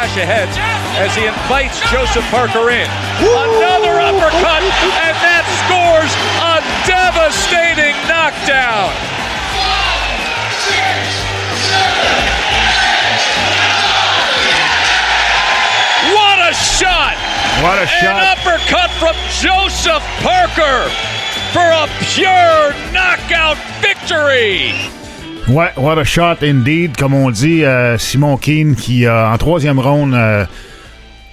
[0.00, 0.48] clash ahead
[0.96, 2.88] as he invites Joseph Parker in.
[3.20, 4.64] Another uppercut,
[4.96, 6.08] and that scores
[6.40, 6.56] a
[6.88, 8.88] devastating knockdown.
[16.16, 17.20] What a shot!
[17.60, 18.16] What a shot!
[18.16, 20.88] An uppercut from Joseph Parker
[21.52, 24.99] for a pure knockout victory.
[25.50, 29.80] Ouais, what a shot indeed, comme on dit, euh, Simon Keane qui, euh, en troisième
[29.80, 30.44] ronde, euh,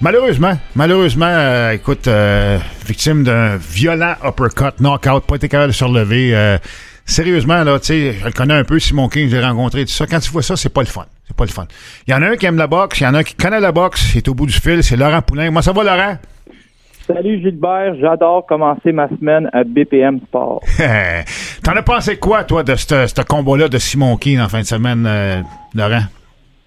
[0.01, 2.57] malheureusement, malheureusement, euh, écoute, euh,
[2.87, 6.57] victime d'un violent uppercut, knockout, pas été capable de se relever.
[7.05, 10.07] sérieusement, là, tu sais, je le connais un peu, Simon King, j'ai rencontré, tout ça.
[10.07, 11.05] Quand tu vois ça, c'est pas le fun.
[11.27, 11.67] C'est pas le fun.
[12.07, 13.35] Il y en a un qui aime la boxe, il y en a un qui
[13.35, 15.51] connaît la boxe, il est au bout du fil, c'est Laurent Poulain.
[15.51, 16.17] Moi, ça va, Laurent?
[17.07, 20.61] Salut Gilbert, j'adore commencer ma semaine à BPM Sport.
[21.63, 25.05] T'en as pensé quoi, toi, de ce combat-là de Simon Keane en fin de semaine,
[25.07, 25.37] euh,
[25.73, 26.01] Laurent?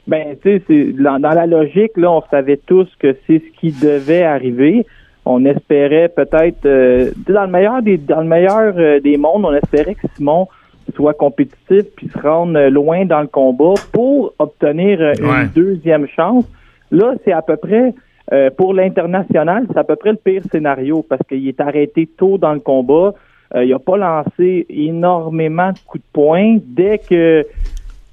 [0.07, 3.73] Ben, tu sais, dans, dans la logique, là, on savait tous que c'est ce qui
[3.73, 4.87] devait arriver.
[5.27, 9.53] On espérait peut-être, euh, dans le meilleur des, dans le meilleur euh, des mondes, on
[9.55, 10.49] espérait que Simon
[10.97, 15.43] soit compétitif puis se rende loin dans le combat pour obtenir Ouais.
[15.43, 16.45] une deuxième chance.
[16.91, 17.93] Là, c'est à peu près
[18.33, 22.39] euh, pour l'international, c'est à peu près le pire scénario parce qu'il est arrêté tôt
[22.39, 23.15] dans le combat.
[23.55, 26.59] Euh, il n'a pas lancé énormément de coups de poing.
[26.65, 27.45] Dès que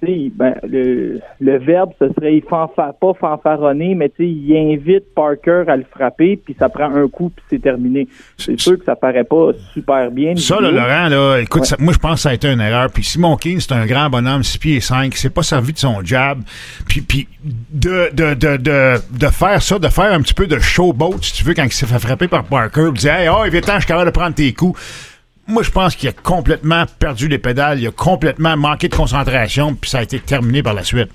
[0.02, 5.76] ben, le, le verbe, ce serait il fanfa, pas fanfaronner, mais il invite Parker à
[5.76, 8.08] le frapper, puis ça prend un coup, puis c'est terminé.
[8.38, 10.36] C'est sûr que ça paraît pas super bien.
[10.36, 10.70] Ça, là.
[10.72, 11.68] Laurent, là, écoute, Ouais.
[11.68, 12.90] ça- moi, je pense que ça a été une erreur.
[12.92, 15.80] Puis Simon King, c'est un grand bonhomme, 6 pieds 5, il s'est pas servi de
[15.80, 16.40] son jab.
[16.88, 17.28] Puis, puis
[17.72, 21.34] de, de, de, de, de faire ça, de faire un petit peu de showboat, si
[21.34, 23.74] tu veux, quand il s'est fait frapper par Parker, puis dire, hey, oh, il temps,
[23.76, 24.80] je suis capable de prendre tes coups.
[25.50, 29.76] Moi, je pense qu'il a complètement perdu les pédales, il a complètement manqué de concentration,
[29.80, 31.10] puis ça a été terminé par la suite.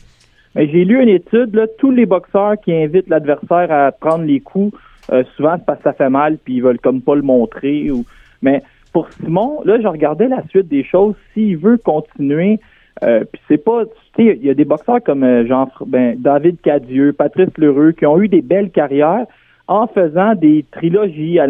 [0.55, 4.41] Mais j'ai lu une étude, là, tous les boxeurs qui invitent l'adversaire à prendre les
[4.41, 4.75] coups,
[5.13, 7.91] euh, souvent c'est parce que ça fait mal, puis ils veulent comme pas le montrer.
[7.91, 8.07] Ou...
[8.41, 11.15] Mais pour Simon, là, je regardais la suite des choses.
[11.35, 12.59] S'il veut continuer,
[13.03, 16.17] euh, puis c'est pas, tu sais, il y a des boxeurs comme euh, Jean, ben,
[16.19, 19.27] David Cadieux, Patrice Lheureux, qui ont eu des belles carrières
[19.69, 21.47] en faisant des trilogies à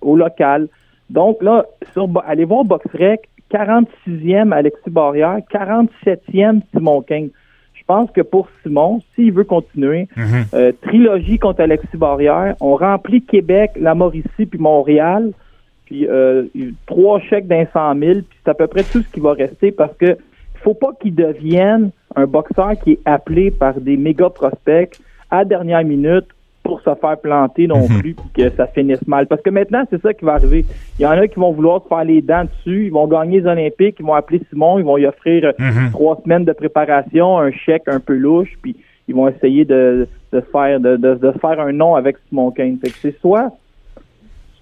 [0.00, 0.68] au local.
[1.12, 7.28] Donc là, sur, allez voir BoxRec, 46e Alexis Barrière, 47e Simon King.
[7.74, 10.08] Je pense que pour Simon, s'il veut continuer,
[10.54, 15.32] euh, trilogie contre Alexis Barrière, on remplit Québec, la Mauricie puis Montréal,
[15.84, 16.44] puis euh,
[16.86, 19.70] trois chèques d'un 100 000, puis c'est à peu près tout ce qui va rester
[19.70, 20.16] parce que
[20.54, 24.96] il faut pas qu'il devienne un boxeur qui est appelé par des méga prospects
[25.30, 26.26] à dernière minute
[26.62, 29.26] pour se faire planter non plus puis que ça finisse mal.
[29.26, 30.64] Parce que maintenant, c'est ça qui va arriver.
[30.98, 33.40] Il y en a qui vont vouloir se faire les dents dessus, ils vont gagner
[33.40, 35.52] les Olympiques, ils vont appeler Simon, ils vont lui offrir euh,
[35.90, 38.76] trois semaines de préparation, un chèque un peu louche, puis
[39.08, 42.78] ils vont essayer de, de faire de, de, de faire un nom avec Simon Kane.
[42.78, 43.52] Fait que c'est soit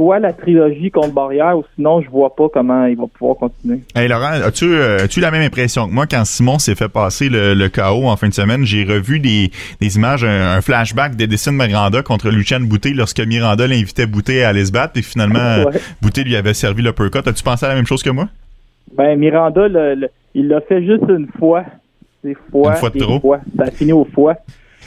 [0.00, 3.81] soit la trilogie contre Barrière ou sinon je vois pas comment il va pouvoir continuer.
[3.94, 7.28] Hey Laurent, as-tu euh, as-tu la même impression que moi quand Simon s'est fait passer
[7.28, 8.65] le, le KO en fin de semaine?
[8.65, 13.66] J'ai revu des, des images, un, un flashback d'Edison Miranda contre Lucien Boutet lorsque Miranda
[13.66, 15.78] l'invitait Boutet à aller se battre et finalement Ouais.
[16.00, 17.28] Boutet lui avait servi l'uppercut.
[17.28, 18.28] As-tu pensé à la même chose que moi?
[18.97, 21.65] Ben Miranda, le- le- il l'a fait juste une fois.
[22.25, 23.21] C'est fois, Une fois de trop.
[23.21, 23.41] fois.
[23.59, 24.37] Ça a fini au foie.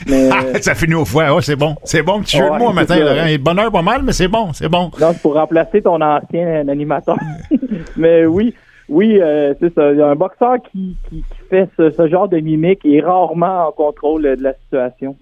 [0.06, 1.26] Mais Ah, ça finit au foie.
[1.34, 1.76] Oh, c'est bon.
[1.84, 2.96] C'est bon que tu joues Ouais, le mot c'est matin.
[2.98, 3.26] Laurent.
[3.26, 4.52] Il de heure pas mal, mais c'est bon.
[4.52, 4.90] C'est bon.
[4.98, 7.16] c'est pour remplacer ton ancien animateur.
[7.96, 8.54] Mais oui,
[8.88, 9.92] oui, euh, c'est ça.
[9.92, 12.96] Il y a un boxeur qui, qui, qui fait ce, ce genre de mimique et
[12.96, 15.16] est rarement en contrôle de la situation.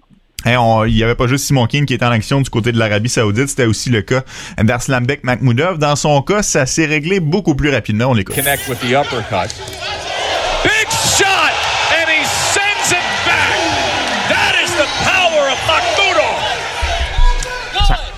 [0.45, 2.71] Hey, on- il y avait pas juste Simon King qui était en action du côté
[2.73, 4.23] de l'Arabie Saoudite, c'était aussi le cas
[4.61, 5.77] d'Arslanbek Makhmoudov.
[5.77, 8.07] Dans son cas, ça s'est réglé beaucoup plus rapidement.
[8.09, 8.35] On l'écoute.
[8.35, 9.53] Connect with the uppercut.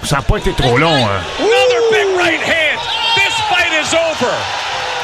[0.05, 0.93] Ça n'a pas été trop long.
[0.95, 1.21] hein.
[1.39, 2.79] Another big right hand.
[3.15, 4.33] This fight is over.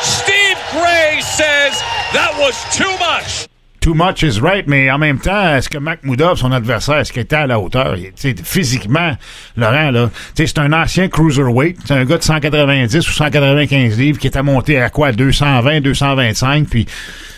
[0.02, 1.82] Steve Gray says
[2.14, 3.48] that was too much.
[3.80, 7.24] Too much is right, mais en même temps, est-ce que Makhmoudov, son adversaire, est-ce qu'il
[7.24, 7.96] était à la hauteur?
[8.44, 9.14] Physiquement,
[9.58, 11.78] Laurent, là, c'est un ancien cruiserweight.
[11.86, 15.12] C'est un gars de 190 ou 195 livres qui était monté à quoi?
[15.12, 16.86] 220, 225, puis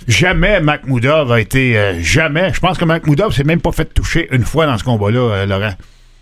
[0.05, 2.51] jamais Makhmoudov a été, euh, jamais.
[2.53, 5.45] Je pense que Makhmoudov s'est même pas fait toucher une fois dans ce combat-là, euh,
[5.45, 5.73] Laurent.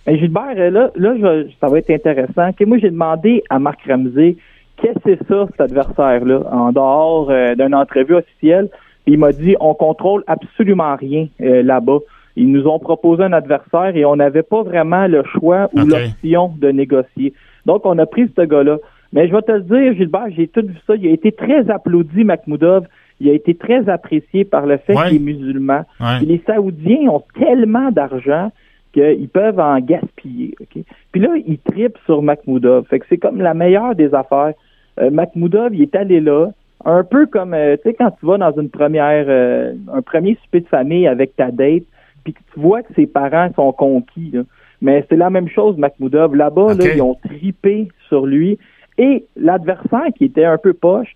[0.07, 2.49] Mais Gilbert, euh, là, là je- ça va être intéressant.
[2.49, 4.35] Ok, moi, j'ai demandé à Marc Ramsey
[4.77, 8.69] qu'est-ce que c'est ça, cet adversaire-là, en dehors euh, d'une entrevue officielle?
[9.07, 11.99] Il m'a dit on contrôle absolument rien euh, là-bas.
[12.35, 16.53] Ils nous ont proposé un adversaire et on n'avait pas vraiment le choix ou l'option
[16.59, 17.33] de négocier.
[17.65, 18.77] Donc, on a pris ce gars-là.
[19.13, 20.95] Mais je vais te le dire, Gilbert, j'ai tout vu ça.
[20.95, 22.85] Il a été très applaudi, Makhmoudov.
[23.19, 25.09] Il a été très apprécié par le fait Ouais.
[25.09, 25.81] qu'il est musulman.
[25.99, 26.19] Ouais.
[26.25, 28.51] Les Saoudiens ont tellement d'argent
[28.93, 30.55] qu'ils peuvent en gaspiller.
[30.59, 30.83] OK?
[31.11, 32.85] Puis là, ils tripent sur Makhmoudov.
[32.87, 34.53] Fait que c'est comme la meilleure des affaires.
[34.99, 36.49] Euh, Makhmoudov, il est allé là,
[36.85, 40.37] un peu comme, euh, tu sais, quand tu vas dans une première, euh, un premier
[40.43, 41.83] souper de famille avec ta date,
[42.23, 44.41] puis que tu vois que ses parents sont conquis, là.
[44.81, 46.35] Mais c'est la même chose, Makhmoudov.
[46.35, 48.57] Là-bas, là, ils ont tripé sur lui.
[48.97, 51.15] Et l'adversaire qui était un peu poche,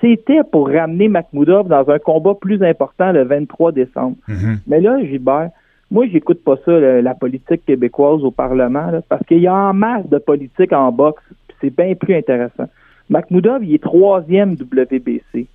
[0.00, 4.16] c'était pour ramener Makhmoudov dans un combat plus important le 23 décembre.
[4.28, 4.58] Mhm.
[4.66, 5.50] Mais là, Gilbert,
[5.90, 9.74] moi, j'écoute pas ça, la politique québécoise au Parlement, là, parce qu'il y a en
[9.74, 11.22] masse de politique en boxe,
[11.60, 12.68] c'est bien plus intéressant.
[13.08, 15.46] Makhmoudov, il est troisième WBC.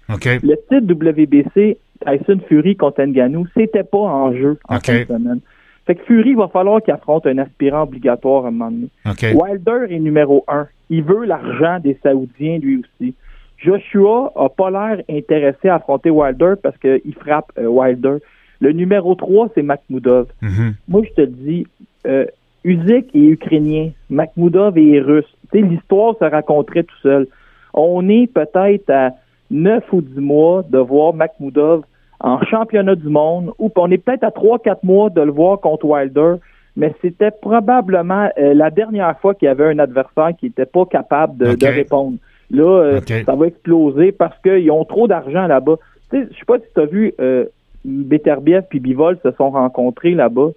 [0.44, 4.86] Le titre WBC, Tyson Fury contre Ngannou, c'était pas en jeu en OK.
[4.86, 5.40] fin de semaine.
[5.86, 8.90] Fait que Fury va falloir qu'il affronte un aspirant obligatoire à un moment donné.
[9.34, 10.68] Wilder est numéro un.
[10.90, 13.14] Il veut l'argent des Saoudiens, lui aussi.
[13.58, 18.18] Joshua a pas l'air intéressé à affronter Wilder parce qu'il frappe euh, Wilder.
[18.60, 20.28] Le numéro 3, c'est Makhmoudov.
[20.42, 20.76] Mhm.
[20.88, 21.68] Moi, je te le dis,
[22.08, 22.26] euh,
[22.64, 25.26] Usyk est ukrainien, Makhmoudov est russe.
[25.52, 27.28] Tu sais, l'histoire se raconterait tout seul.
[27.74, 29.12] On est peut-être à
[29.52, 31.84] 9 ou 10 mois de voir Makhmoudov
[32.20, 35.86] en championnat du monde, ou on est peut-être à 3-4 mois de le voir contre
[35.86, 36.36] Wilder,
[36.76, 40.86] mais c'était probablement euh, la dernière fois qu'il y avait un adversaire qui n'était pas
[40.86, 42.18] capable de, répondre.
[42.52, 45.76] Là, euh, ça va exploser parce qu'ils ont trop d'argent là-bas.
[46.12, 47.46] Tu sais, je sais pas si tu as vu, euh,
[47.86, 50.50] Beterbiev puis Bivol se sont rencontrés là-bas.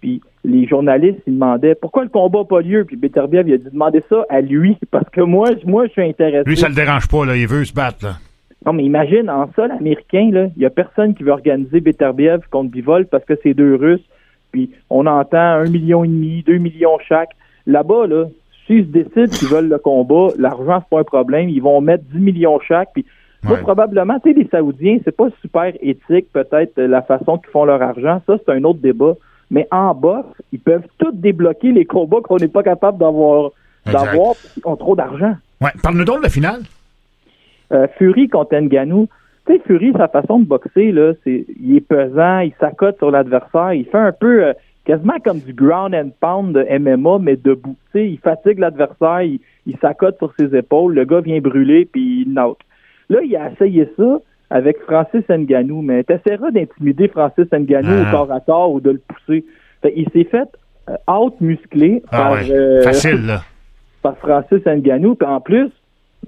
[0.00, 2.84] Puis les journalistes, ils demandaient pourquoi le combat n'a pas lieu?
[2.84, 5.92] Puis Beterbiev, il a dit demander ça à lui parce que moi, je- moi, je
[5.92, 6.48] suis intéressé.
[6.48, 7.36] Lui, ça le dérange pas, là.
[7.36, 8.12] Il veut se battre, là.
[8.64, 12.40] Non, mais imagine, en sol américain, là, il y a personne qui veut organiser Beterbiev
[12.50, 14.04] contre Bivol parce que c'est deux Russes.
[14.52, 17.30] Puis on entend un million et demi, deux millions chaque.
[17.66, 18.24] Là-bas, là,
[18.66, 21.48] s'ils se décident qu'ils veulent le combat, l'argent, c'est pas un problème.
[21.48, 22.88] Ils vont mettre 10 millions chaque.
[22.92, 23.04] Puis
[23.46, 23.62] moi, Ouais.
[23.62, 27.64] probablement, tu sais, les Saoudiens, c'est pas super éthique, peut-être, euh, la façon qu'ils font
[27.64, 28.20] leur argent.
[28.26, 29.14] Ça, c'est un autre débat.
[29.50, 33.50] Mais en boxe, ils peuvent tous débloquer les combats qu'on n'est pas capable d'avoir,
[33.84, 35.34] d'avoir, parce qu'ils ont trop d'argent.
[35.60, 35.70] Ouais.
[35.82, 36.62] Parle-nous donc de la finale.
[37.72, 39.08] Euh, Fury contre Ngannou.
[39.46, 43.10] Tu sais, Fury, sa façon de boxer, là, c'est, il est pesant, il s'accote sur
[43.12, 44.52] l'adversaire, il fait un peu euh,
[44.84, 47.76] quasiment comme du ground and pound de MMA, mais debout.
[47.92, 51.84] Tu sais, il fatigue l'adversaire, il, il s'accote sur ses épaules, le gars vient brûler,
[51.90, 52.58] puis il note.
[53.08, 54.18] Là, il a essayé ça
[54.50, 58.08] avec Francis Ngannou, mais t'essaieras d'intimider Francis Ngannou Ah.
[58.08, 59.44] au corps à corps ou de le pousser.
[59.82, 60.48] Fait, il s'est fait
[60.88, 62.50] euh, out-musclé Ah par, ouais.
[62.50, 63.42] euh, Facile, là.
[64.02, 65.14] par Francis Ngannou.
[65.16, 65.70] Puis en plus,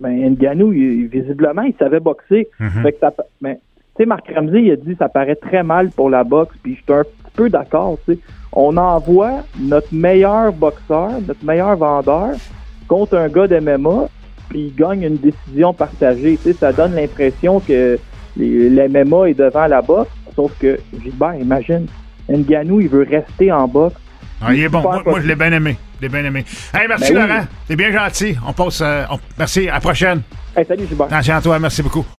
[0.00, 2.48] ben, Ngannou, il- visiblement, il savait boxer.
[2.58, 2.82] Mhm.
[2.82, 3.60] Fait que ça, ben, tu
[3.98, 6.54] sais, Marc Ramsey, il a dit ça paraît très mal pour la boxe.
[6.62, 7.98] Puis je suis un petit peu d'accord.
[8.04, 8.20] tu sais.
[8.52, 12.30] On envoie notre meilleur boxeur, notre meilleur vendeur
[12.88, 14.08] contre un gars de MMA,
[14.48, 16.38] puis il gagne une décision partagée.
[16.42, 17.98] Tu sais, ça donne l'impression que
[18.36, 20.10] l'MMA est devant la boxe.
[20.34, 21.86] Sauf que Gilbert, imagine,
[22.28, 23.96] Ngannou, il veut rester en boxe.
[24.40, 24.82] Ah, il est bon.
[24.82, 25.76] Moi, moi, je l'ai bien aimé.
[25.96, 26.44] Je l'ai bien aimé.
[26.72, 27.28] Hey, merci, Ben oui.
[27.28, 27.44] Laurent.
[27.66, 28.36] T'es bien gentil.
[28.46, 28.80] On passe.
[28.82, 29.68] euh, on- Merci.
[29.68, 30.22] À la prochaine.
[30.56, 31.06] Hey, salut Gilbert.
[31.06, 31.58] Attention à toi.
[31.58, 32.08] Merci beaucoup.